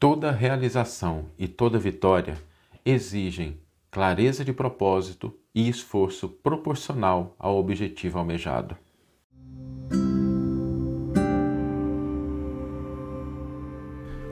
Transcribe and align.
Toda 0.00 0.30
realização 0.30 1.24
e 1.36 1.48
toda 1.48 1.76
vitória 1.76 2.38
exigem 2.84 3.58
clareza 3.90 4.44
de 4.44 4.52
propósito 4.52 5.34
e 5.52 5.68
esforço 5.68 6.28
proporcional 6.28 7.34
ao 7.36 7.58
objetivo 7.58 8.16
almejado. 8.16 8.76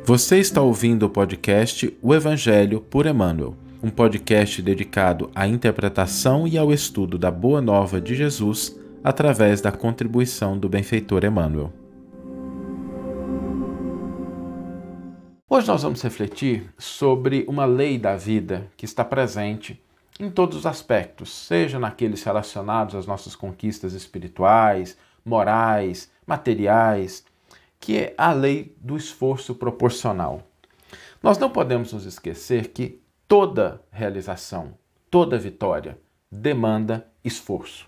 Você 0.04 0.38
está 0.38 0.62
ouvindo 0.62 1.06
o 1.06 1.10
podcast 1.10 1.98
O 2.00 2.14
Evangelho 2.14 2.80
por 2.80 3.04
Emmanuel, 3.04 3.56
um 3.82 3.90
podcast 3.90 4.62
dedicado 4.62 5.32
à 5.34 5.48
interpretação 5.48 6.46
e 6.46 6.56
ao 6.56 6.72
estudo 6.72 7.18
da 7.18 7.32
Boa 7.32 7.60
Nova 7.60 8.00
de 8.00 8.14
Jesus 8.14 8.78
através 9.02 9.60
da 9.60 9.72
contribuição 9.72 10.56
do 10.56 10.68
benfeitor 10.68 11.24
Emmanuel. 11.24 11.72
Hoje 15.48 15.68
nós 15.68 15.84
vamos 15.84 16.02
refletir 16.02 16.74
sobre 16.76 17.44
uma 17.46 17.64
lei 17.64 17.98
da 17.98 18.16
vida 18.16 18.68
que 18.76 18.84
está 18.84 19.04
presente 19.04 19.80
em 20.18 20.28
todos 20.28 20.58
os 20.58 20.66
aspectos, 20.66 21.32
seja 21.32 21.78
naqueles 21.78 22.24
relacionados 22.24 22.96
às 22.96 23.06
nossas 23.06 23.36
conquistas 23.36 23.92
espirituais, 23.92 24.98
morais, 25.24 26.10
materiais, 26.26 27.24
que 27.78 27.96
é 27.96 28.14
a 28.18 28.32
lei 28.32 28.74
do 28.80 28.96
esforço 28.96 29.54
proporcional. 29.54 30.42
Nós 31.22 31.38
não 31.38 31.48
podemos 31.48 31.92
nos 31.92 32.06
esquecer 32.06 32.72
que 32.72 33.00
toda 33.28 33.80
realização, 33.92 34.74
toda 35.08 35.38
vitória 35.38 35.96
demanda 36.28 37.06
esforço. 37.24 37.86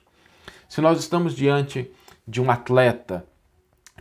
Se 0.69 0.81
nós 0.81 1.01
estamos 1.01 1.35
diante 1.35 1.91
de 2.25 2.41
um 2.41 2.53
atleta 2.53 3.27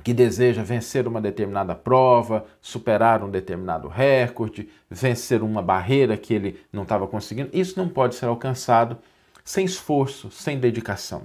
que 0.04 0.14
deseja 0.14 0.64
vencer 0.64 1.08
uma 1.08 1.20
determinada 1.20 1.76
prova, 1.76 2.46
superar 2.62 3.24
um 3.24 3.30
determinado 3.30 3.88
recorde, 3.88 4.70
vencer 4.90 5.42
uma 5.42 5.62
barreira 5.62 6.16
que 6.16 6.34
ele 6.34 6.60
não 6.72 6.84
estava 6.84 7.08
conseguindo, 7.08 7.50
isso 7.54 7.78
não 7.78 7.90
pode 7.90 8.16
ser 8.16 8.26
alcançado 8.26 8.98
sem 9.44 9.66
esforço, 9.66 10.30
sem 10.30 10.60
dedicação. 10.60 11.24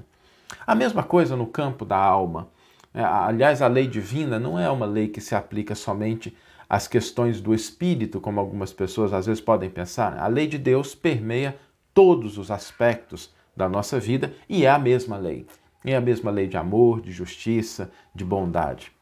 A 0.67 0.75
mesma 0.75 1.03
coisa 1.03 1.37
no 1.37 1.47
campo 1.47 1.85
da 1.85 1.97
alma. 1.97 2.49
É, 2.95 3.03
aliás, 3.03 3.63
a 3.63 3.67
lei 3.67 3.87
divina 3.87 4.39
não 4.39 4.59
é 4.59 4.71
uma 4.71 4.87
lei 4.87 5.09
que 5.09 5.21
se 5.21 5.35
aplica 5.35 5.75
somente 5.75 6.37
às 6.69 6.87
questões 6.87 7.41
do 7.41 7.55
espírito, 7.55 8.21
como 8.21 8.39
algumas 8.39 8.73
pessoas 8.73 9.13
às 9.13 9.27
vezes 9.27 9.41
podem 9.41 9.69
pensar. 9.71 10.19
A 10.19 10.27
lei 10.27 10.47
de 10.47 10.59
Deus 10.59 10.95
permeia 10.95 11.57
todos 11.93 12.39
os 12.39 12.51
aspectos 12.51 13.33
da 13.57 13.69
nossa 13.69 13.99
vida 13.99 14.33
e 14.49 14.65
é 14.65 14.71
a 14.71 14.79
mesma 14.79 15.17
lei. 15.17 15.47
É 15.85 15.97
a 15.97 16.01
mesma 16.01 16.31
lei 16.31 16.47
de 16.47 16.57
amor, 16.57 17.01
de 17.01 17.11
justiça, 17.13 17.91
de 18.15 18.25
bondade. 18.25 18.93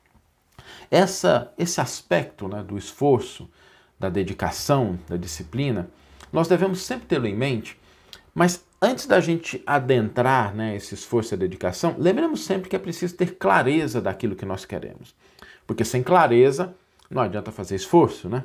Essa, 0.90 1.52
esse 1.58 1.80
aspecto 1.80 2.48
né, 2.48 2.62
do 2.62 2.76
esforço, 2.78 3.48
da 3.98 4.08
dedicação, 4.08 4.98
da 5.08 5.16
disciplina, 5.16 5.90
nós 6.32 6.48
devemos 6.48 6.80
sempre 6.82 7.06
tê-lo 7.06 7.26
em 7.26 7.36
mente, 7.36 7.78
mas 8.34 8.64
antes 8.80 9.06
da 9.06 9.20
gente 9.20 9.62
adentrar 9.66 10.54
né, 10.54 10.76
esse 10.76 10.94
esforço 10.94 11.34
e 11.34 11.36
dedicação, 11.36 11.96
lembremos 11.98 12.44
sempre 12.44 12.68
que 12.68 12.76
é 12.76 12.78
preciso 12.78 13.16
ter 13.16 13.36
clareza 13.36 14.00
daquilo 14.00 14.36
que 14.36 14.46
nós 14.46 14.64
queremos. 14.64 15.14
Porque 15.66 15.84
sem 15.84 16.02
clareza 16.02 16.74
não 17.10 17.22
adianta 17.22 17.50
fazer 17.50 17.74
esforço, 17.74 18.28
né? 18.28 18.44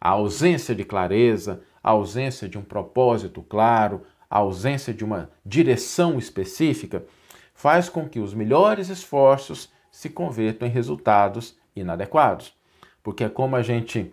A 0.00 0.10
ausência 0.10 0.74
de 0.74 0.84
clareza, 0.84 1.62
a 1.82 1.90
ausência 1.90 2.48
de 2.48 2.58
um 2.58 2.62
propósito 2.62 3.42
claro, 3.42 4.02
a 4.28 4.38
ausência 4.38 4.92
de 4.92 5.04
uma 5.04 5.30
direção 5.44 6.18
específica, 6.18 7.04
faz 7.54 7.88
com 7.88 8.08
que 8.08 8.20
os 8.20 8.34
melhores 8.34 8.88
esforços 8.88 9.70
se 9.90 10.08
convertam 10.08 10.66
em 10.66 10.70
resultados 10.70 11.56
inadequados. 11.76 12.54
Porque 13.02 13.24
é 13.24 13.28
como 13.28 13.56
a 13.56 13.62
gente 13.62 14.12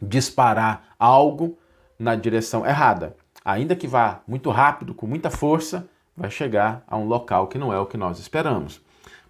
disparar 0.00 0.94
algo 0.98 1.58
na 1.98 2.14
direção 2.14 2.66
errada. 2.66 3.16
Ainda 3.44 3.76
que 3.76 3.86
vá 3.86 4.20
muito 4.26 4.50
rápido, 4.50 4.94
com 4.94 5.06
muita 5.06 5.30
força, 5.30 5.88
vai 6.16 6.30
chegar 6.30 6.84
a 6.86 6.96
um 6.96 7.06
local 7.06 7.46
que 7.46 7.58
não 7.58 7.72
é 7.72 7.78
o 7.78 7.86
que 7.86 7.96
nós 7.96 8.18
esperamos. 8.18 8.80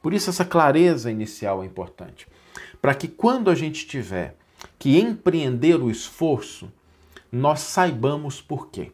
Por 0.03 0.15
isso, 0.15 0.31
essa 0.31 0.45
clareza 0.45 1.11
inicial 1.11 1.63
é 1.63 1.67
importante. 1.67 2.27
Para 2.81 2.95
que 2.95 3.09
quando 3.09 3.51
a 3.51 3.55
gente 3.55 3.87
tiver 3.87 4.37
que 4.79 4.99
empreender 4.99 5.77
o 5.77 5.91
esforço, 5.91 6.71
nós 7.31 7.61
saibamos 7.61 8.41
por 8.41 8.69
quê. 8.69 8.93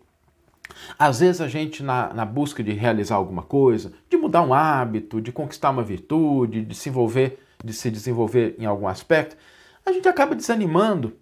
Às 0.99 1.21
vezes 1.21 1.41
a 1.41 1.49
gente, 1.49 1.83
na, 1.83 2.13
na, 2.13 2.25
busca 2.25 2.63
de 2.63 2.73
realizar 2.73 3.17
alguma 3.17 3.43
coisa, 3.43 3.93
de 4.09 4.17
mudar 4.17 4.43
um 4.43 4.55
hábito, 4.55 5.21
de 5.21 5.33
conquistar 5.33 5.71
uma 5.71 5.83
virtude, 5.83 6.65
de 6.65 6.75
se 6.75 6.89
envolver, 6.89 7.39
de 7.65 7.73
se 7.73 7.91
desenvolver 7.91 8.57
em 8.59 8.67
algum 8.67 8.87
aspecto, 8.87 9.37
a 9.85 9.93
gente 9.93 10.09
acaba 10.09 10.35
desanimando 10.35 11.17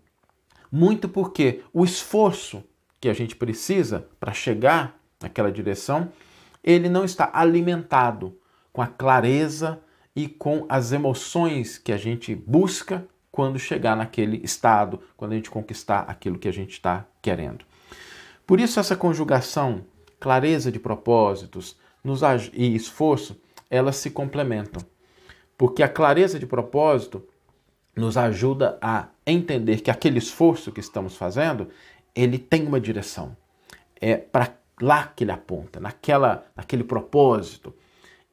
muito 0.70 1.08
porque 1.08 1.62
o 1.72 1.84
esforço 1.84 2.62
que 3.00 3.08
a 3.08 3.12
gente 3.12 3.34
precisa 3.34 4.06
para 4.18 4.32
chegar 4.32 4.98
naquela 5.20 5.50
direção, 5.50 6.12
ele 6.62 6.88
não 6.88 7.04
está 7.04 7.30
alimentado 7.32 8.36
com 8.72 8.82
a 8.82 8.86
clareza 8.86 9.80
e 10.14 10.28
com 10.28 10.66
as 10.68 10.92
emoções 10.92 11.78
que 11.78 11.92
a 11.92 11.96
gente 11.96 12.34
busca 12.34 13.06
quando 13.30 13.58
chegar 13.58 13.96
naquele 13.96 14.40
estado, 14.44 15.00
quando 15.16 15.32
a 15.32 15.36
gente 15.36 15.50
conquistar 15.50 16.00
aquilo 16.00 16.38
que 16.38 16.48
a 16.48 16.52
gente 16.52 16.72
está 16.72 17.06
querendo. 17.22 17.64
Por 18.50 18.58
isso, 18.58 18.80
essa 18.80 18.96
conjugação, 18.96 19.84
clareza 20.18 20.72
de 20.72 20.80
propósitos 20.80 21.76
nos, 22.02 22.20
e 22.52 22.74
esforço, 22.74 23.40
elas 23.70 23.94
se 23.94 24.10
complementam. 24.10 24.82
Porque 25.56 25.84
a 25.84 25.88
clareza 25.88 26.36
de 26.36 26.46
propósito 26.46 27.24
nos 27.94 28.16
ajuda 28.16 28.76
a 28.82 29.06
entender 29.24 29.82
que 29.82 29.88
aquele 29.88 30.18
esforço 30.18 30.72
que 30.72 30.80
estamos 30.80 31.14
fazendo, 31.14 31.68
ele 32.12 32.40
tem 32.40 32.66
uma 32.66 32.80
direção. 32.80 33.36
É 34.00 34.16
para 34.16 34.52
lá 34.82 35.06
que 35.06 35.22
ele 35.22 35.30
aponta, 35.30 35.78
naquela, 35.78 36.44
naquele 36.56 36.82
propósito. 36.82 37.72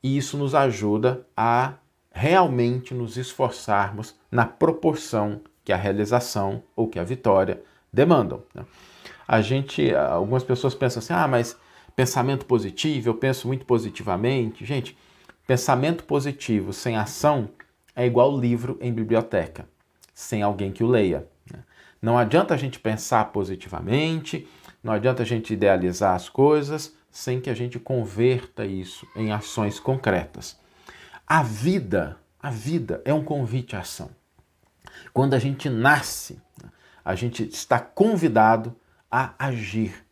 E 0.01 0.17
isso 0.17 0.35
nos 0.35 0.55
ajuda 0.55 1.27
a 1.37 1.75
realmente 2.11 2.91
nos 2.91 3.17
esforçarmos 3.17 4.15
na 4.31 4.47
proporção 4.47 5.41
que 5.63 5.71
a 5.71 5.77
realização 5.77 6.63
ou 6.75 6.87
que 6.87 6.97
a 6.97 7.03
vitória 7.03 7.61
demandam. 7.93 8.41
Né? 8.55 8.65
A 9.27 9.41
gente, 9.41 9.93
algumas 9.93 10.43
pessoas 10.43 10.73
pensam 10.73 10.99
assim, 10.99 11.13
ah, 11.13 11.27
mas 11.27 11.57
pensamento 11.95 12.45
positivo, 12.45 13.09
eu 13.09 13.15
penso 13.15 13.47
muito 13.47 13.65
positivamente. 13.65 14.65
Gente, 14.65 14.97
pensamento 15.45 16.03
positivo 16.05 16.71
sem 16.71 16.95
ação 16.95 17.49
é 17.95 18.05
igual 18.05 18.39
livro 18.39 18.77
em 18.79 18.93
biblioteca, 18.93 19.67
sem 20.13 20.41
alguém 20.41 20.71
que 20.71 20.83
o 20.83 20.87
leia. 20.87 21.27
Né? 21.51 21.59
Não 22.01 22.17
adianta 22.17 22.53
a 22.53 22.57
gente 22.57 22.79
pensar 22.79 23.25
positivamente, 23.25 24.47
não 24.81 24.93
adianta 24.93 25.23
a 25.23 25.25
gente 25.25 25.53
idealizar 25.53 26.15
as 26.15 26.29
coisas 26.29 26.95
sem 27.11 27.41
que 27.41 27.49
a 27.49 27.53
gente 27.55 27.79
converta 27.79 28.65
isso 28.65 29.07
em 29.15 29.31
ações 29.31 29.79
concretas. 29.79 30.57
A 31.25 31.41
vida, 31.43 32.17
a 32.39 32.49
vida 32.49 33.01
é 33.03 33.13
um 33.13 33.23
convite 33.23 33.75
à 33.75 33.79
ação. 33.79 34.11
Quando 35.11 35.33
a 35.33 35.39
gente 35.39 35.67
nasce, 35.67 36.39
a 37.03 37.15
gente 37.15 37.43
está 37.43 37.79
convidado 37.79 38.75
a 39.11 39.33
agir. 39.39 40.05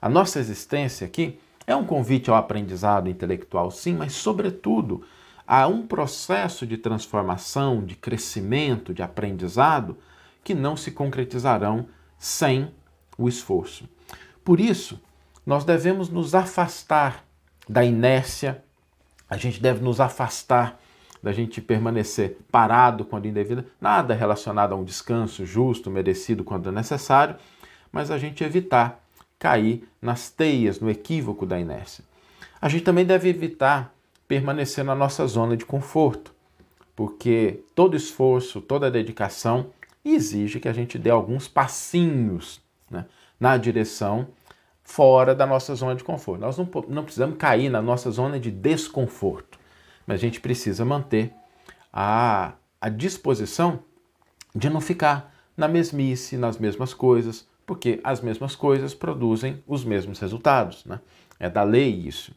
A 0.00 0.08
nossa 0.08 0.38
existência 0.38 1.06
aqui 1.06 1.38
é 1.66 1.74
um 1.74 1.84
convite 1.84 2.30
ao 2.30 2.36
aprendizado 2.36 3.08
intelectual, 3.08 3.70
sim, 3.70 3.94
mas, 3.94 4.12
sobretudo, 4.12 5.04
a 5.46 5.66
um 5.66 5.86
processo 5.86 6.66
de 6.66 6.76
transformação, 6.76 7.84
de 7.84 7.94
crescimento, 7.94 8.94
de 8.94 9.02
aprendizado 9.02 9.96
que 10.42 10.54
não 10.54 10.76
se 10.76 10.90
concretizarão 10.90 11.86
sem 12.18 12.72
o 13.16 13.28
esforço. 13.28 13.88
Por 14.44 14.60
isso, 14.60 15.00
nós 15.46 15.64
devemos 15.64 16.08
nos 16.08 16.34
afastar 16.34 17.24
da 17.68 17.84
inércia, 17.84 18.62
a 19.28 19.36
gente 19.36 19.60
deve 19.60 19.82
nos 19.82 20.00
afastar 20.00 20.80
da 21.22 21.32
gente 21.32 21.60
permanecer 21.60 22.38
parado 22.50 23.04
quando 23.04 23.26
indevido, 23.26 23.64
nada 23.80 24.14
relacionado 24.14 24.72
a 24.72 24.76
um 24.76 24.84
descanso 24.84 25.46
justo, 25.46 25.90
merecido 25.90 26.42
quando 26.42 26.72
necessário, 26.72 27.36
mas 27.92 28.10
a 28.10 28.18
gente 28.18 28.42
evitar 28.42 29.04
cair 29.38 29.86
nas 30.00 30.30
teias, 30.30 30.80
no 30.80 30.90
equívoco 30.90 31.44
da 31.44 31.60
inércia. 31.60 32.04
A 32.60 32.68
gente 32.68 32.84
também 32.84 33.04
deve 33.04 33.28
evitar 33.28 33.92
permanecer 34.26 34.84
na 34.84 34.94
nossa 34.94 35.26
zona 35.26 35.56
de 35.56 35.66
conforto, 35.66 36.32
porque 36.96 37.60
todo 37.74 37.96
esforço, 37.96 38.60
toda 38.60 38.90
dedicação 38.90 39.70
exige 40.04 40.58
que 40.58 40.68
a 40.68 40.72
gente 40.72 40.98
dê 40.98 41.10
alguns 41.10 41.48
passinhos 41.48 42.60
né, 42.90 43.04
na 43.38 43.56
direção 43.56 44.28
fora 44.82 45.34
da 45.34 45.46
nossa 45.46 45.74
zona 45.74 45.94
de 45.94 46.04
conforto. 46.04 46.40
Nós 46.40 46.56
não, 46.56 46.68
não 46.88 47.04
precisamos 47.04 47.36
cair 47.36 47.68
na 47.68 47.82
nossa 47.82 48.10
zona 48.10 48.38
de 48.38 48.50
desconforto, 48.50 49.58
mas 50.06 50.16
a 50.16 50.20
gente 50.20 50.40
precisa 50.40 50.84
manter 50.84 51.32
a, 51.92 52.52
a 52.80 52.88
disposição 52.88 53.80
de 54.54 54.70
não 54.70 54.80
ficar 54.80 55.32
na 55.56 55.68
mesmice, 55.68 56.36
nas 56.36 56.58
mesmas 56.58 56.94
coisas, 56.94 57.46
porque 57.72 58.00
as 58.04 58.20
mesmas 58.20 58.54
coisas 58.54 58.92
produzem 58.92 59.64
os 59.66 59.82
mesmos 59.82 60.18
resultados. 60.18 60.84
Né? 60.84 61.00
É 61.40 61.48
da 61.48 61.62
lei 61.62 61.88
isso. 61.88 62.30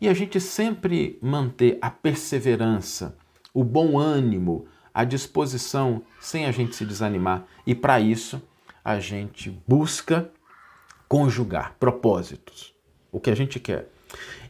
E 0.00 0.08
a 0.08 0.12
gente 0.12 0.40
sempre 0.40 1.16
manter 1.22 1.78
a 1.80 1.88
perseverança, 1.88 3.16
o 3.54 3.62
bom 3.62 3.96
ânimo, 3.96 4.66
a 4.92 5.04
disposição 5.04 6.02
sem 6.20 6.44
a 6.44 6.50
gente 6.50 6.74
se 6.74 6.84
desanimar. 6.84 7.46
E 7.64 7.72
para 7.72 8.00
isso, 8.00 8.42
a 8.84 8.98
gente 8.98 9.48
busca 9.64 10.28
conjugar 11.08 11.76
propósitos, 11.78 12.74
o 13.12 13.20
que 13.20 13.30
a 13.30 13.36
gente 13.36 13.60
quer. 13.60 13.88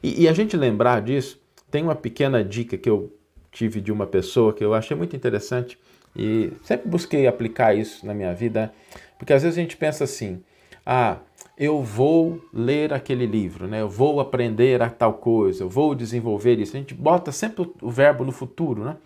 E, 0.02 0.22
e, 0.22 0.28
a 0.28 0.32
gente 0.32 0.56
lembrar 0.56 1.02
disso, 1.02 1.38
tem 1.70 1.82
uma 1.82 1.94
pequena 1.94 2.42
dica 2.42 2.78
que 2.78 2.88
eu 2.88 3.14
tive 3.52 3.78
de 3.78 3.92
uma 3.92 4.06
pessoa 4.06 4.54
que 4.54 4.64
eu 4.64 4.72
achei 4.72 4.96
muito 4.96 5.14
interessante 5.14 5.78
e 6.16 6.50
sempre 6.62 6.88
busquei 6.88 7.26
aplicar 7.26 7.74
isso 7.74 8.06
na 8.06 8.14
minha 8.14 8.32
vida, 8.32 8.72
porque 9.18 9.32
às 9.32 9.42
vezes 9.42 9.58
a 9.58 9.60
gente 9.60 9.76
pensa 9.76 10.04
assim: 10.04 10.42
ah, 10.84 11.18
eu 11.56 11.82
vou 11.82 12.44
ler 12.52 12.92
aquele 12.92 13.26
livro, 13.26 13.66
né? 13.66 13.80
eu 13.80 13.88
vou 13.88 14.20
aprender 14.20 14.82
a 14.82 14.90
tal 14.90 15.14
coisa, 15.14 15.62
eu 15.62 15.68
vou 15.68 15.94
desenvolver 15.94 16.58
isso. 16.58 16.76
A 16.76 16.80
gente 16.80 16.94
bota 16.94 17.30
sempre 17.30 17.70
o 17.80 17.90
verbo 17.90 18.24
no 18.24 18.32
futuro, 18.32 18.84
né? 18.84 18.96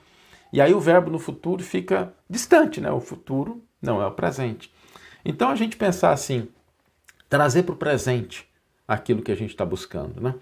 E 0.52 0.60
aí 0.60 0.72
o 0.72 0.80
verbo 0.80 1.10
no 1.10 1.18
futuro 1.18 1.62
fica 1.62 2.12
distante, 2.28 2.80
né? 2.80 2.90
O 2.90 3.00
futuro 3.00 3.62
não 3.82 4.00
é 4.00 4.06
o 4.06 4.12
presente. 4.12 4.72
Então 5.24 5.50
a 5.50 5.54
gente 5.54 5.76
pensar 5.76 6.10
assim, 6.12 6.48
trazer 7.28 7.64
para 7.64 7.74
o 7.74 7.76
presente 7.76 8.48
aquilo 8.86 9.20
que 9.20 9.30
a 9.30 9.36
gente 9.36 9.50
está 9.50 9.64
buscando, 9.66 10.20
né? 10.20 10.34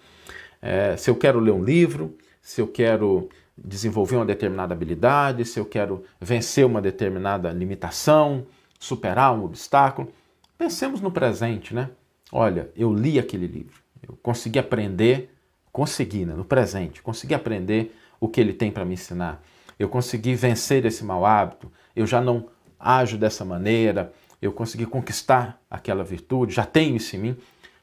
É, 0.62 0.96
se 0.96 1.10
eu 1.10 1.16
quero 1.16 1.40
ler 1.40 1.50
um 1.50 1.62
livro, 1.62 2.16
se 2.40 2.60
eu 2.60 2.68
quero 2.68 3.28
desenvolver 3.58 4.16
uma 4.16 4.24
determinada 4.24 4.74
habilidade, 4.74 5.44
se 5.44 5.58
eu 5.58 5.64
quero 5.64 6.04
vencer 6.20 6.64
uma 6.64 6.80
determinada 6.80 7.50
limitação, 7.50 8.46
superar 8.78 9.34
um 9.34 9.44
obstáculo, 9.44 10.12
Pensemos 10.58 11.02
no 11.02 11.10
presente, 11.10 11.74
né? 11.74 11.90
Olha, 12.32 12.70
eu 12.74 12.92
li 12.92 13.18
aquele 13.18 13.46
livro, 13.46 13.78
eu 14.02 14.18
consegui 14.22 14.58
aprender, 14.58 15.30
consegui, 15.70 16.24
né? 16.24 16.34
no 16.34 16.44
presente, 16.44 17.02
consegui 17.02 17.34
aprender 17.34 17.94
o 18.18 18.26
que 18.26 18.40
ele 18.40 18.54
tem 18.54 18.70
para 18.70 18.84
me 18.84 18.94
ensinar. 18.94 19.42
Eu 19.78 19.88
consegui 19.88 20.34
vencer 20.34 20.86
esse 20.86 21.04
mau 21.04 21.26
hábito, 21.26 21.70
eu 21.94 22.06
já 22.06 22.22
não 22.22 22.48
ajo 22.80 23.18
dessa 23.18 23.44
maneira, 23.44 24.12
eu 24.40 24.50
consegui 24.50 24.86
conquistar 24.86 25.60
aquela 25.70 26.02
virtude, 26.02 26.54
já 26.54 26.64
tenho 26.64 26.96
isso 26.96 27.14
em 27.14 27.18
mim, 27.18 27.36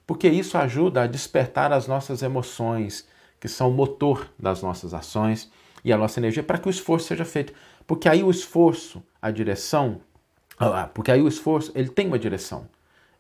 porque 0.06 0.28
isso 0.28 0.58
ajuda 0.58 1.04
a 1.04 1.08
despertar 1.08 1.72
as 1.72 1.88
nossas 1.88 2.24
emoções, 2.24 3.08
que 3.40 3.48
são 3.48 3.70
o 3.70 3.74
motor 3.74 4.28
das 4.38 4.64
nossas 4.64 4.96
ações 4.96 5.52
e 5.86 5.94
a 5.94 5.98
nossa 5.98 6.20
energia, 6.20 6.42
para 6.42 6.58
que 6.58 6.68
o 6.68 6.72
esforço 6.72 7.08
seja 7.08 7.24
feito. 7.24 7.54
Porque 7.86 8.10
aí 8.10 8.24
o 8.24 8.32
esforço, 8.32 9.04
a 9.22 9.30
direção, 9.30 10.02
porque 10.94 11.12
aí 11.12 11.22
o 11.22 11.28
esforço 11.28 11.72
ele 11.76 11.90
tem 11.90 12.08
uma 12.08 12.20
direção, 12.20 12.68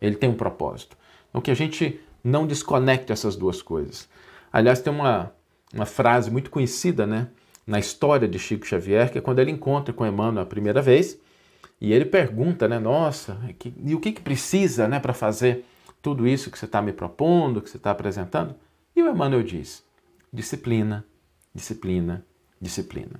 ele 0.01 0.15
tem 0.15 0.29
um 0.29 0.35
propósito. 0.35 0.97
Então 1.29 1.41
que 1.41 1.51
a 1.51 1.55
gente 1.55 1.99
não 2.23 2.47
desconecte 2.47 3.11
essas 3.11 3.35
duas 3.35 3.61
coisas. 3.61 4.07
Aliás, 4.51 4.79
tem 4.79 4.93
uma, 4.93 5.33
uma 5.73 5.85
frase 5.85 6.31
muito 6.31 6.49
conhecida 6.49 7.05
né, 7.05 7.27
na 7.65 7.79
história 7.79 8.27
de 8.27 8.39
Chico 8.39 8.65
Xavier, 8.65 9.11
que 9.11 9.17
é 9.17 9.21
quando 9.21 9.39
ele 9.39 9.51
encontra 9.51 9.93
com 9.93 10.05
Emmanuel 10.05 10.43
a 10.43 10.47
primeira 10.47 10.81
vez, 10.81 11.19
e 11.81 11.91
ele 11.91 12.05
pergunta, 12.05 12.67
né, 12.67 12.79
nossa, 12.79 13.37
que, 13.59 13.73
e 13.83 13.93
o 13.93 13.99
que, 13.99 14.11
que 14.11 14.21
precisa 14.21 14.87
né, 14.87 14.99
para 14.99 15.13
fazer 15.13 15.65
tudo 16.01 16.27
isso 16.27 16.51
que 16.51 16.57
você 16.57 16.65
está 16.65 16.81
me 16.81 16.93
propondo, 16.93 17.61
que 17.61 17.69
você 17.69 17.77
está 17.77 17.91
apresentando? 17.91 18.55
E 18.95 19.01
o 19.01 19.09
Emmanuel 19.09 19.43
diz, 19.43 19.83
disciplina, 20.31 21.05
disciplina, 21.53 22.25
disciplina. 22.61 23.19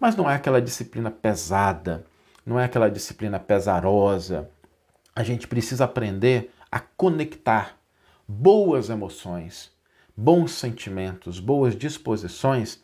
Mas 0.00 0.16
não 0.16 0.28
é 0.28 0.34
aquela 0.34 0.60
disciplina 0.60 1.10
pesada, 1.10 2.04
não 2.44 2.58
é 2.58 2.64
aquela 2.64 2.90
disciplina 2.90 3.38
pesarosa. 3.38 4.50
A 5.14 5.22
gente 5.22 5.46
precisa 5.46 5.84
aprender 5.84 6.52
a 6.70 6.80
conectar 6.80 7.76
boas 8.26 8.90
emoções, 8.90 9.72
bons 10.16 10.52
sentimentos, 10.52 11.38
boas 11.38 11.76
disposições 11.76 12.82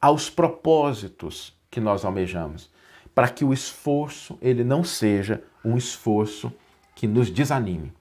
aos 0.00 0.30
propósitos 0.30 1.56
que 1.70 1.80
nós 1.80 2.04
almejamos, 2.04 2.70
para 3.14 3.28
que 3.28 3.44
o 3.44 3.52
esforço 3.52 4.38
ele 4.40 4.64
não 4.64 4.84
seja 4.84 5.42
um 5.64 5.76
esforço 5.76 6.52
que 6.94 7.06
nos 7.06 7.30
desanime. 7.30 7.92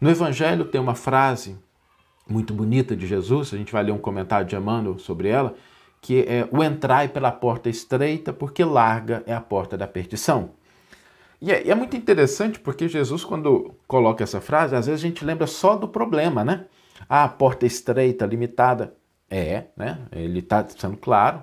No 0.00 0.10
Evangelho 0.10 0.64
tem 0.64 0.80
uma 0.80 0.94
frase 0.94 1.56
muito 2.28 2.54
bonita 2.54 2.94
de 2.96 3.06
Jesus, 3.06 3.52
a 3.52 3.56
gente 3.56 3.72
vai 3.72 3.82
ler 3.82 3.92
um 3.92 3.98
comentário 3.98 4.46
de 4.46 4.56
Emmanuel 4.56 4.98
sobre 4.98 5.28
ela, 5.28 5.54
que 6.00 6.20
é 6.22 6.48
o 6.50 6.62
entrai 6.62 7.08
pela 7.08 7.30
porta 7.30 7.68
estreita, 7.68 8.32
porque 8.32 8.64
larga 8.64 9.22
é 9.26 9.34
a 9.34 9.40
porta 9.40 9.76
da 9.76 9.86
perdição. 9.86 10.50
E 11.40 11.50
é, 11.50 11.68
é, 11.68 11.74
muito 11.74 11.96
interessante 11.96 12.60
porque 12.60 12.86
Jesus, 12.88 13.24
quando 13.24 13.74
coloca 13.86 14.22
essa 14.22 14.40
frase, 14.40 14.76
às 14.76 14.86
vezes 14.86 15.02
a 15.02 15.06
gente 15.06 15.24
lembra 15.24 15.46
só 15.46 15.74
do 15.74 15.88
problema, 15.88 16.44
né? 16.44 16.66
Ah, 17.08 17.26
porta 17.28 17.64
estreita, 17.64 18.26
limitada. 18.26 18.94
É, 19.30 19.64
né? 19.76 19.98
Ele 20.12 20.40
está 20.40 20.66
sendo 20.68 20.96
claro. 20.96 21.42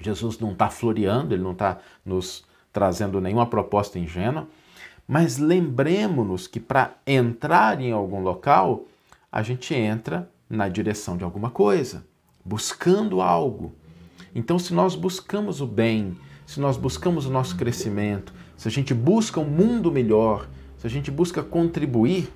Jesus 0.00 0.38
não 0.38 0.52
está 0.52 0.68
floreando, 0.68 1.34
ele 1.34 1.42
não 1.42 1.52
está 1.52 1.78
nos 2.04 2.44
trazendo 2.72 3.20
nenhuma 3.20 3.46
proposta 3.46 3.98
ingênua. 3.98 4.48
Mas 5.06 5.38
lembremos-nos 5.38 6.46
que 6.46 6.58
para 6.58 6.94
entrar 7.06 7.80
em 7.80 7.92
algum 7.92 8.20
local, 8.20 8.86
a 9.30 9.42
gente 9.42 9.74
entra 9.74 10.30
na 10.48 10.68
direção 10.68 11.16
de 11.16 11.22
alguma 11.22 11.50
coisa, 11.50 12.04
buscando 12.44 13.20
algo. 13.20 13.74
Então, 14.34 14.58
se 14.58 14.72
nós 14.72 14.94
buscamos 14.94 15.60
o 15.60 15.66
bem, 15.66 16.16
se 16.46 16.60
nós 16.60 16.76
buscamos 16.76 17.26
o 17.26 17.30
nosso 17.30 17.56
crescimento, 17.56 18.32
se 18.56 18.68
a 18.68 18.70
gente 18.70 18.92
busca 18.94 19.40
um 19.40 19.44
mundo 19.44 19.90
melhor, 19.90 20.48
se 20.76 20.86
a 20.86 20.90
gente 20.90 21.10
busca 21.10 21.42
contribuir, 21.42 22.32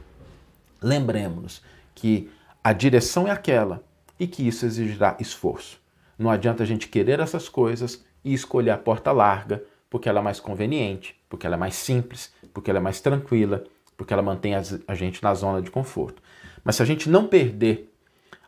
lembremos-nos 0.82 1.62
que 1.94 2.30
a 2.62 2.72
direção 2.72 3.26
é 3.28 3.30
aquela 3.30 3.82
e 4.18 4.26
que 4.26 4.46
isso 4.46 4.66
exigirá 4.66 5.16
esforço. 5.20 5.80
Não 6.18 6.30
adianta 6.30 6.62
a 6.62 6.66
gente 6.66 6.88
querer 6.88 7.20
essas 7.20 7.48
coisas 7.48 8.04
e 8.24 8.32
escolher 8.32 8.70
a 8.70 8.78
porta 8.78 9.12
larga, 9.12 9.62
porque 9.90 10.08
ela 10.08 10.20
é 10.20 10.22
mais 10.22 10.40
conveniente, 10.40 11.14
porque 11.28 11.46
ela 11.46 11.56
é 11.56 11.58
mais 11.58 11.74
simples, 11.74 12.32
porque 12.52 12.70
ela 12.70 12.78
é 12.78 12.82
mais 12.82 13.00
tranquila, 13.00 13.64
porque 13.96 14.12
ela 14.12 14.22
mantém 14.22 14.54
a 14.54 14.94
gente 14.94 15.22
na 15.22 15.34
zona 15.34 15.60
de 15.60 15.70
conforto. 15.70 16.22
Mas 16.64 16.76
se 16.76 16.82
a 16.82 16.86
gente 16.86 17.08
não 17.08 17.26
perder 17.26 17.92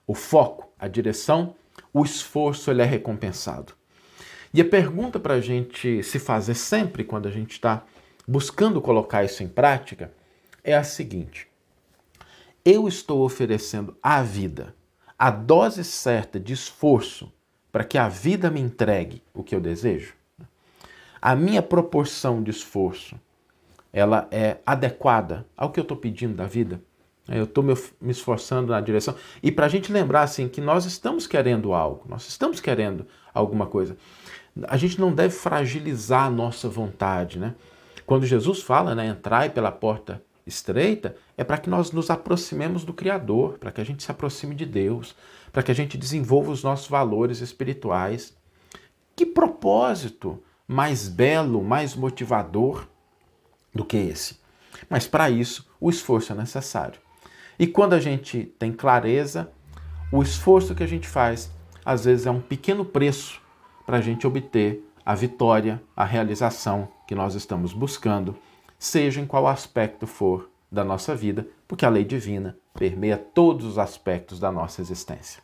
o 0.06 0.14
foco, 0.14 0.68
a 0.78 0.88
direção, 0.88 1.54
o 1.96 2.04
esforço 2.04 2.70
ele 2.70 2.82
é 2.82 2.84
recompensado. 2.84 3.72
E 4.52 4.60
a 4.60 4.64
pergunta 4.68 5.18
para 5.18 5.32
a 5.32 5.40
gente 5.40 6.02
se 6.02 6.18
fazer 6.18 6.54
sempre 6.54 7.02
quando 7.02 7.26
a 7.26 7.30
gente 7.30 7.52
está 7.52 7.84
buscando 8.28 8.82
colocar 8.82 9.24
isso 9.24 9.42
em 9.42 9.48
prática 9.48 10.12
é 10.62 10.76
a 10.76 10.84
seguinte: 10.84 11.48
eu 12.62 12.86
estou 12.86 13.24
oferecendo 13.24 13.96
à 14.02 14.22
vida 14.22 14.74
a 15.18 15.30
dose 15.30 15.82
certa 15.82 16.38
de 16.38 16.52
esforço 16.52 17.32
para 17.72 17.82
que 17.82 17.96
a 17.96 18.10
vida 18.10 18.50
me 18.50 18.60
entregue 18.60 19.22
o 19.32 19.42
que 19.42 19.54
eu 19.54 19.60
desejo? 19.60 20.12
A 21.20 21.34
minha 21.34 21.62
proporção 21.62 22.42
de 22.42 22.50
esforço 22.50 23.18
ela 23.90 24.28
é 24.30 24.58
adequada 24.66 25.46
ao 25.56 25.72
que 25.72 25.80
eu 25.80 25.82
estou 25.82 25.96
pedindo 25.96 26.34
da 26.34 26.46
vida? 26.46 26.78
Eu 27.28 27.44
estou 27.44 27.64
me, 27.64 27.74
esforçando 28.08 28.72
na 28.72 28.80
direção. 28.80 29.14
E 29.42 29.50
para 29.50 29.66
a 29.66 29.68
gente 29.68 29.92
lembrar 29.92 30.22
assim 30.22 30.48
que 30.48 30.60
nós 30.60 30.84
estamos 30.84 31.26
querendo 31.26 31.72
algo, 31.72 32.04
nós 32.08 32.28
estamos 32.28 32.60
querendo 32.60 33.06
alguma 33.34 33.66
coisa. 33.66 33.96
A 34.68 34.76
gente 34.76 35.00
não 35.00 35.12
deve 35.12 35.34
fragilizar 35.34 36.26
a 36.26 36.30
nossa 36.30 36.68
vontade, 36.68 37.38
né? 37.38 37.54
Quando 38.06 38.24
Jesus 38.24 38.62
fala, 38.62 38.94
né, 38.94 39.08
entrai 39.08 39.50
pela 39.50 39.72
porta 39.72 40.22
estreita, 40.46 41.16
é 41.36 41.42
para 41.42 41.58
que 41.58 41.68
nós 41.68 41.90
nos 41.90 42.08
aproximemos 42.08 42.84
do 42.84 42.94
Criador, 42.94 43.58
para 43.58 43.72
que 43.72 43.80
a 43.80 43.84
gente 43.84 44.04
se 44.04 44.10
aproxime 44.10 44.54
de 44.54 44.64
Deus, 44.64 45.16
para 45.52 45.62
que 45.62 45.72
a 45.72 45.74
gente 45.74 45.98
desenvolva 45.98 46.52
os 46.52 46.62
nossos 46.62 46.88
valores 46.88 47.40
espirituais. 47.40 48.36
Que 49.16 49.26
propósito 49.26 50.40
mais 50.68 51.08
belo, 51.08 51.64
mais 51.64 51.96
motivador 51.96 52.86
do 53.74 53.84
que 53.84 53.96
esse? 53.96 54.38
Mas 54.88 55.08
para 55.08 55.28
isso, 55.28 55.68
o 55.80 55.90
esforço 55.90 56.32
é 56.32 56.36
necessário. 56.36 57.00
E 57.58 57.66
quando 57.66 57.94
a 57.94 58.00
gente 58.00 58.44
tem 58.58 58.72
clareza, 58.72 59.50
o 60.12 60.22
esforço 60.22 60.74
que 60.74 60.82
a 60.82 60.88
gente 60.88 61.08
faz, 61.08 61.50
às 61.84 62.04
vezes, 62.04 62.26
é 62.26 62.30
um 62.30 62.40
pequeno 62.40 62.84
preço 62.84 63.40
para 63.86 63.98
a 63.98 64.00
gente 64.00 64.26
obter 64.26 64.84
a 65.04 65.14
vitória, 65.14 65.80
a 65.96 66.04
realização 66.04 66.88
que 67.06 67.14
nós 67.14 67.34
estamos 67.34 67.72
buscando, 67.72 68.36
seja 68.78 69.20
em 69.20 69.26
qual 69.26 69.46
aspecto 69.46 70.06
for 70.06 70.50
da 70.70 70.84
nossa 70.84 71.14
vida, 71.14 71.46
porque 71.66 71.86
a 71.86 71.88
lei 71.88 72.04
divina 72.04 72.56
permeia 72.74 73.16
todos 73.16 73.64
os 73.64 73.78
aspectos 73.78 74.38
da 74.38 74.50
nossa 74.52 74.82
existência. 74.82 75.42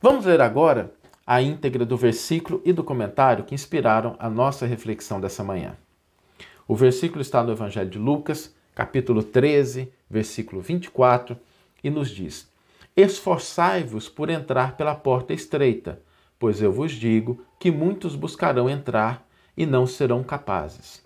Vamos 0.00 0.26
ler 0.26 0.40
agora 0.40 0.94
a 1.26 1.42
íntegra 1.42 1.84
do 1.84 1.96
versículo 1.96 2.60
e 2.64 2.72
do 2.72 2.84
comentário 2.84 3.44
que 3.44 3.54
inspiraram 3.54 4.16
a 4.18 4.28
nossa 4.28 4.66
reflexão 4.66 5.20
dessa 5.20 5.42
manhã. 5.42 5.76
O 6.68 6.76
versículo 6.76 7.20
está 7.20 7.42
no 7.42 7.52
Evangelho 7.52 7.90
de 7.90 7.98
Lucas, 7.98 8.54
capítulo 8.80 9.22
13, 9.22 9.92
versículo 10.08 10.62
24, 10.62 11.36
e 11.84 11.90
nos 11.90 12.08
diz: 12.08 12.50
Esforçai-vos 12.96 14.08
por 14.08 14.30
entrar 14.30 14.74
pela 14.74 14.94
porta 14.94 15.34
estreita, 15.34 16.00
pois 16.38 16.62
eu 16.62 16.72
vos 16.72 16.92
digo 16.92 17.44
que 17.58 17.70
muitos 17.70 18.16
buscarão 18.16 18.70
entrar 18.70 19.28
e 19.54 19.66
não 19.66 19.86
serão 19.86 20.24
capazes. 20.24 21.04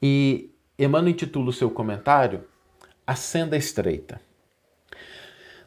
E 0.00 0.52
Emmanuel 0.78 1.10
intitula 1.10 1.48
o 1.48 1.52
seu 1.52 1.68
comentário 1.72 2.44
A 3.04 3.16
Senda 3.16 3.56
Estreita. 3.56 4.20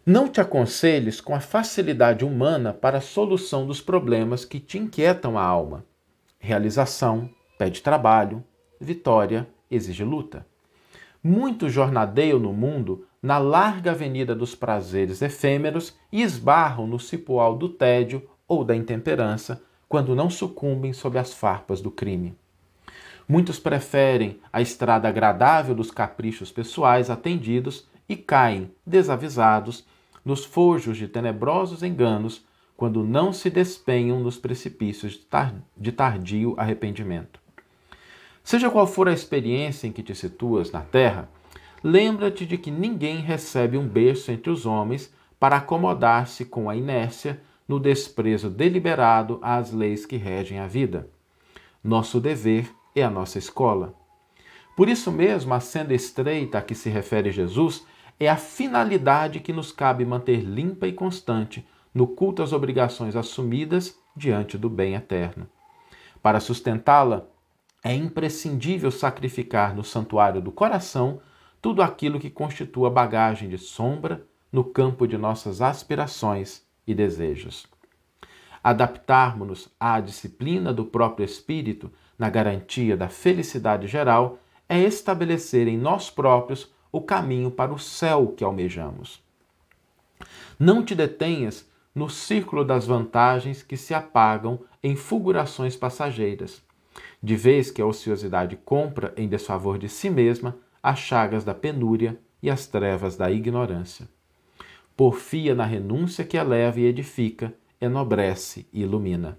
Não 0.05 0.29
te 0.29 0.39
aconselhes 0.39 1.19
com 1.19 1.35
a 1.35 1.41
facilidade 1.41 2.23
humana 2.23 2.73
para 2.73 2.99
a 2.99 3.01
solução 3.01 3.67
dos 3.67 3.81
problemas 3.81 4.45
que 4.45 4.61
te 4.61 4.77
inquietam 4.77 5.37
a 5.37 5.43
alma. 5.43 5.83
Realização 6.39 7.29
pede 7.57 7.81
trabalho, 7.81 8.41
vitória 8.79 9.45
exige 9.69 10.05
luta. 10.05 10.49
Muitos 11.23 11.71
jornadeiam 11.71 12.39
no 12.39 12.51
mundo 12.51 13.05
na 13.21 13.37
larga 13.37 13.91
avenida 13.91 14.33
dos 14.33 14.55
prazeres 14.55 15.21
efêmeros 15.21 15.95
e 16.11 16.23
esbarram 16.23 16.87
no 16.87 16.99
cipoal 16.99 17.55
do 17.55 17.69
tédio 17.69 18.27
ou 18.47 18.63
da 18.63 18.75
intemperança 18.75 19.61
quando 19.87 20.15
não 20.15 20.29
sucumbem 20.29 20.93
sob 20.93 21.19
as 21.19 21.33
farpas 21.33 21.79
do 21.79 21.91
crime. 21.91 22.35
Muitos 23.27 23.59
preferem 23.59 24.39
a 24.51 24.61
estrada 24.61 25.07
agradável 25.07 25.75
dos 25.75 25.91
caprichos 25.91 26.51
pessoais 26.51 27.09
atendidos 27.09 27.87
e 28.09 28.15
caem, 28.15 28.71
desavisados, 28.85 29.85
nos 30.23 30.43
forjos 30.43 30.97
de 30.97 31.07
tenebrosos 31.07 31.83
enganos 31.83 32.45
quando 32.75 33.03
não 33.03 33.31
se 33.31 33.49
despenham 33.49 34.19
nos 34.19 34.37
precipícios 34.37 35.19
de 35.77 35.91
tardio 35.91 36.55
arrependimento. 36.57 37.40
Seja 38.43 38.69
qual 38.69 38.87
for 38.87 39.07
a 39.07 39.13
experiência 39.13 39.87
em 39.87 39.91
que 39.91 40.03
te 40.03 40.15
situas 40.15 40.71
na 40.71 40.81
terra, 40.81 41.29
lembra-te 41.83 42.45
de 42.45 42.57
que 42.57 42.71
ninguém 42.71 43.19
recebe 43.19 43.77
um 43.77 43.87
berço 43.87 44.31
entre 44.31 44.49
os 44.49 44.65
homens 44.65 45.13
para 45.39 45.57
acomodar-se 45.57 46.45
com 46.45 46.69
a 46.69 46.75
inércia 46.75 47.41
no 47.67 47.79
desprezo 47.79 48.49
deliberado 48.49 49.39
às 49.41 49.71
leis 49.71 50.05
que 50.05 50.17
regem 50.17 50.59
a 50.59 50.67
vida. 50.67 51.09
Nosso 51.83 52.19
dever 52.19 52.71
é 52.95 53.03
a 53.03 53.09
nossa 53.09 53.37
escola. 53.37 53.95
Por 54.75 54.89
isso 54.89 55.11
mesmo, 55.11 55.53
a 55.53 55.59
senda 55.59 55.93
estreita 55.93 56.57
a 56.57 56.61
que 56.61 56.75
se 56.75 56.89
refere 56.89 57.31
Jesus 57.31 57.85
é 58.19 58.29
a 58.29 58.37
finalidade 58.37 59.39
que 59.39 59.53
nos 59.53 59.71
cabe 59.71 60.05
manter 60.05 60.41
limpa 60.41 60.87
e 60.87 60.93
constante 60.93 61.65
no 61.93 62.07
culto 62.07 62.43
às 62.43 62.53
obrigações 62.53 63.15
assumidas 63.15 63.97
diante 64.15 64.57
do 64.57 64.69
bem 64.69 64.93
eterno. 64.93 65.47
Para 66.21 66.39
sustentá-la, 66.39 67.27
é 67.83 67.93
imprescindível 67.93 68.91
sacrificar 68.91 69.75
no 69.75 69.83
santuário 69.83 70.41
do 70.41 70.51
coração 70.51 71.19
tudo 71.61 71.81
aquilo 71.81 72.19
que 72.19 72.29
constitua 72.29 72.89
bagagem 72.89 73.49
de 73.49 73.57
sombra 73.57 74.25
no 74.51 74.63
campo 74.63 75.07
de 75.07 75.17
nossas 75.17 75.61
aspirações 75.61 76.63
e 76.85 76.93
desejos. 76.93 77.65
Adaptarmos-nos 78.63 79.69
à 79.79 79.99
disciplina 79.99 80.71
do 80.71 80.85
próprio 80.85 81.25
espírito 81.25 81.91
na 82.17 82.29
garantia 82.29 82.95
da 82.95 83.09
felicidade 83.09 83.87
geral 83.87 84.37
é 84.69 84.79
estabelecer 84.79 85.67
em 85.67 85.77
nós 85.77 86.09
próprios 86.09 86.71
o 86.91 87.01
caminho 87.01 87.49
para 87.49 87.73
o 87.73 87.79
céu 87.79 88.33
que 88.37 88.43
almejamos. 88.43 89.21
Não 90.59 90.85
te 90.85 90.93
detenhas 90.93 91.67
no 91.95 92.09
círculo 92.09 92.63
das 92.63 92.85
vantagens 92.85 93.63
que 93.63 93.75
se 93.75 93.93
apagam 93.93 94.59
em 94.83 94.95
fulgurações 94.95 95.75
passageiras 95.75 96.61
de 97.21 97.35
vez 97.35 97.69
que 97.69 97.81
a 97.81 97.85
ociosidade 97.85 98.55
compra 98.55 99.13
em 99.15 99.27
desfavor 99.27 99.77
de 99.77 99.87
si 99.87 100.09
mesma 100.09 100.57
as 100.81 100.99
chagas 100.99 101.43
da 101.43 101.53
penúria 101.53 102.17
e 102.41 102.49
as 102.49 102.65
trevas 102.65 103.15
da 103.15 103.29
ignorância. 103.29 104.07
Porfia 104.97 105.53
na 105.53 105.65
renúncia 105.65 106.25
que 106.25 106.37
eleva 106.37 106.79
e 106.79 106.85
edifica, 106.85 107.53
enobrece 107.79 108.67
e 108.73 108.81
ilumina. 108.81 109.37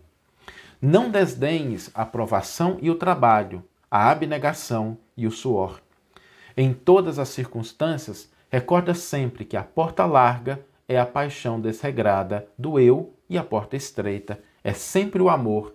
Não 0.80 1.10
desdenhes 1.10 1.90
a 1.94 2.04
provação 2.04 2.78
e 2.80 2.90
o 2.90 2.94
trabalho, 2.94 3.64
a 3.90 4.10
abnegação 4.10 4.96
e 5.16 5.26
o 5.26 5.30
suor. 5.30 5.80
Em 6.56 6.72
todas 6.72 7.18
as 7.18 7.28
circunstâncias, 7.28 8.30
recorda 8.50 8.94
sempre 8.94 9.44
que 9.44 9.56
a 9.56 9.62
porta 9.62 10.04
larga 10.04 10.64
é 10.88 10.98
a 10.98 11.06
paixão 11.06 11.60
desregrada 11.60 12.46
do 12.58 12.78
eu 12.78 13.14
e 13.28 13.38
a 13.38 13.42
porta 13.42 13.76
estreita 13.76 14.40
é 14.62 14.72
sempre 14.72 15.22
o 15.22 15.28
amor 15.28 15.74